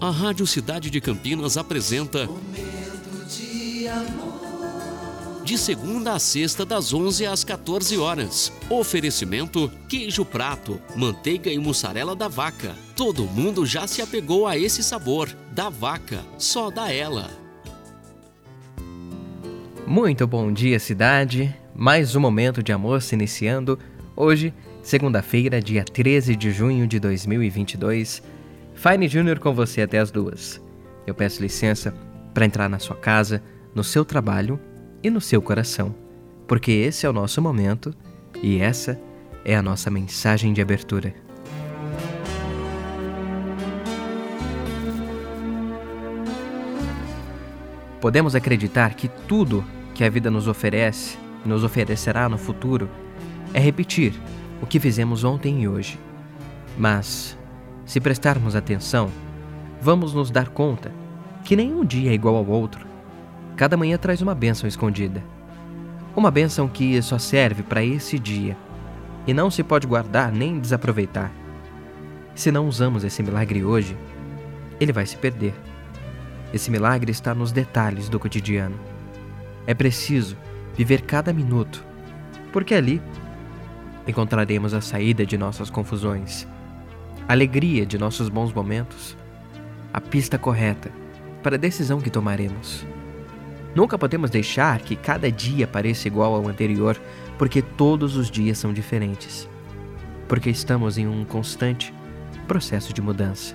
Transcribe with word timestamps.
A 0.00 0.08
Rádio 0.08 0.46
Cidade 0.46 0.88
de 0.88 0.98
Campinas 0.98 1.58
apresenta 1.58 2.26
de 5.44 5.58
segunda 5.58 6.14
a 6.14 6.18
sexta, 6.18 6.64
das 6.64 6.94
11 6.94 7.26
às 7.26 7.44
14 7.44 7.98
horas. 7.98 8.50
Oferecimento: 8.70 9.70
queijo 9.90 10.24
prato, 10.24 10.80
manteiga 10.96 11.52
e 11.52 11.58
mussarela 11.58 12.16
da 12.16 12.28
vaca. 12.28 12.74
Todo 12.96 13.24
mundo 13.24 13.66
já 13.66 13.86
se 13.86 14.00
apegou 14.00 14.46
a 14.46 14.56
esse 14.56 14.82
sabor. 14.82 15.28
Da 15.52 15.68
vaca, 15.68 16.24
só 16.38 16.70
da 16.70 16.90
ela. 16.90 17.28
Muito 19.86 20.26
bom 20.26 20.50
dia, 20.50 20.78
cidade. 20.78 21.54
Mais 21.74 22.16
um 22.16 22.20
momento 22.20 22.62
de 22.62 22.72
amor 22.72 23.02
se 23.02 23.14
iniciando. 23.14 23.78
Hoje, 24.16 24.54
segunda-feira, 24.82 25.60
dia 25.60 25.84
13 25.84 26.34
de 26.36 26.50
junho 26.50 26.86
de 26.86 26.98
2022. 26.98 28.39
Fine 28.80 29.08
Júnior 29.08 29.38
com 29.38 29.52
você 29.52 29.82
até 29.82 29.98
as 29.98 30.10
duas. 30.10 30.58
Eu 31.06 31.14
peço 31.14 31.42
licença 31.42 31.94
para 32.32 32.46
entrar 32.46 32.66
na 32.66 32.78
sua 32.78 32.96
casa, 32.96 33.42
no 33.74 33.84
seu 33.84 34.06
trabalho 34.06 34.58
e 35.02 35.10
no 35.10 35.20
seu 35.20 35.42
coração, 35.42 35.94
porque 36.48 36.72
esse 36.72 37.04
é 37.04 37.10
o 37.10 37.12
nosso 37.12 37.42
momento 37.42 37.94
e 38.42 38.58
essa 38.58 38.98
é 39.44 39.54
a 39.54 39.60
nossa 39.60 39.90
mensagem 39.90 40.54
de 40.54 40.62
abertura. 40.62 41.14
Podemos 48.00 48.34
acreditar 48.34 48.94
que 48.94 49.08
tudo 49.28 49.62
que 49.94 50.04
a 50.04 50.08
vida 50.08 50.30
nos 50.30 50.48
oferece, 50.48 51.18
nos 51.44 51.64
oferecerá 51.64 52.30
no 52.30 52.38
futuro, 52.38 52.88
é 53.52 53.60
repetir 53.60 54.14
o 54.62 54.66
que 54.66 54.80
fizemos 54.80 55.22
ontem 55.22 55.64
e 55.64 55.68
hoje. 55.68 55.98
Mas, 56.78 57.38
se 57.90 58.00
prestarmos 58.00 58.54
atenção, 58.54 59.10
vamos 59.80 60.14
nos 60.14 60.30
dar 60.30 60.48
conta 60.48 60.92
que 61.44 61.56
nenhum 61.56 61.84
dia 61.84 62.10
é 62.10 62.14
igual 62.14 62.36
ao 62.36 62.46
outro 62.46 62.90
Cada 63.60 63.76
manhã 63.76 63.98
traz 63.98 64.22
uma 64.22 64.34
bênção 64.34 64.66
escondida. 64.66 65.22
Uma 66.16 66.30
bênção 66.30 66.66
que 66.66 67.02
só 67.02 67.18
serve 67.18 67.62
para 67.62 67.84
esse 67.84 68.18
dia 68.18 68.56
e 69.26 69.34
não 69.34 69.50
se 69.50 69.62
pode 69.62 69.86
guardar 69.86 70.32
nem 70.32 70.58
desaproveitar. 70.58 71.30
Se 72.34 72.50
não 72.50 72.66
usamos 72.66 73.04
esse 73.04 73.22
milagre 73.22 73.62
hoje, 73.62 73.94
ele 74.80 74.94
vai 74.94 75.04
se 75.04 75.14
perder. 75.14 75.52
Esse 76.54 76.70
milagre 76.70 77.12
está 77.12 77.34
nos 77.34 77.52
detalhes 77.52 78.08
do 78.08 78.18
cotidiano. 78.18 78.80
É 79.66 79.74
preciso 79.74 80.38
viver 80.74 81.02
cada 81.02 81.30
minuto, 81.30 81.84
porque 82.54 82.74
ali 82.74 82.98
encontraremos 84.08 84.72
a 84.72 84.80
saída 84.80 85.26
de 85.26 85.36
nossas 85.36 85.68
confusões, 85.68 86.48
alegria 87.32 87.86
de 87.86 87.96
nossos 87.96 88.28
bons 88.28 88.52
momentos, 88.52 89.16
a 89.92 90.00
pista 90.00 90.36
correta 90.36 90.90
para 91.44 91.54
a 91.54 91.58
decisão 91.58 92.00
que 92.00 92.10
tomaremos. 92.10 92.84
Nunca 93.72 93.96
podemos 93.96 94.30
deixar 94.30 94.80
que 94.80 94.96
cada 94.96 95.30
dia 95.30 95.64
pareça 95.66 96.08
igual 96.08 96.34
ao 96.34 96.48
anterior, 96.48 97.00
porque 97.38 97.62
todos 97.62 98.16
os 98.16 98.28
dias 98.28 98.58
são 98.58 98.72
diferentes. 98.72 99.48
Porque 100.26 100.50
estamos 100.50 100.98
em 100.98 101.06
um 101.06 101.24
constante 101.24 101.94
processo 102.48 102.92
de 102.92 103.00
mudança. 103.00 103.54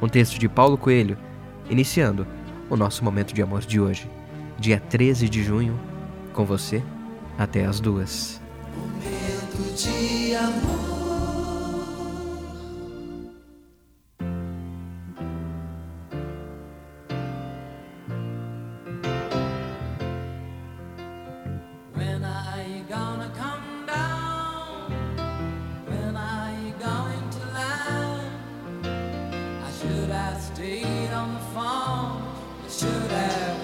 Um 0.00 0.08
texto 0.08 0.38
de 0.38 0.48
Paulo 0.48 0.78
Coelho, 0.78 1.18
iniciando 1.68 2.24
o 2.70 2.76
nosso 2.76 3.04
momento 3.04 3.34
de 3.34 3.42
amor 3.42 3.62
de 3.62 3.80
hoje, 3.80 4.08
dia 4.60 4.78
13 4.78 5.28
de 5.28 5.42
junho, 5.42 5.76
com 6.32 6.44
você 6.44 6.80
até 7.36 7.64
as 7.64 7.80
duas. 7.80 8.40
Momento 8.76 9.74
de 9.74 10.36
amor. 10.36 10.75
stayed 30.54 31.10
on 31.10 31.34
the 31.34 31.40
farm. 31.54 32.22
I 32.64 32.68
should 32.68 33.10
have. 33.10 33.55